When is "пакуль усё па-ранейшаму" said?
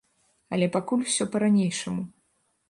0.75-2.03